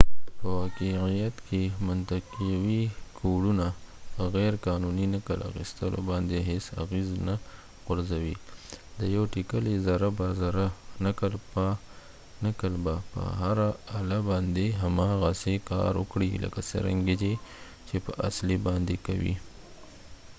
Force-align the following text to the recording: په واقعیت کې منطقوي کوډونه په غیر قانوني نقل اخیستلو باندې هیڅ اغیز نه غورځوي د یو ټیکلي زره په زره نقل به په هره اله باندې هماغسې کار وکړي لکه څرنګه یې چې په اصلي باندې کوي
په 0.39 0.45
واقعیت 0.59 1.35
کې 1.47 1.61
منطقوي 1.87 2.83
کوډونه 3.17 3.67
په 4.13 4.23
غیر 4.35 4.53
قانوني 4.67 5.05
نقل 5.15 5.39
اخیستلو 5.49 5.99
باندې 6.09 6.37
هیڅ 6.49 6.65
اغیز 6.83 7.09
نه 7.27 7.35
غورځوي 7.85 8.35
د 8.99 9.01
یو 9.15 9.23
ټیکلي 9.33 9.75
زره 9.87 10.07
په 10.17 10.25
زره 10.41 10.65
نقل 12.45 12.73
به 12.85 12.95
په 13.11 13.21
هره 13.41 13.69
اله 13.99 14.19
باندې 14.29 14.65
هماغسې 14.83 15.55
کار 15.71 15.93
وکړي 16.01 16.29
لکه 16.43 16.59
څرنګه 16.71 17.15
یې 17.23 17.33
چې 17.87 17.95
په 18.05 18.11
اصلي 18.27 18.57
باندې 18.67 18.95
کوي 19.05 19.35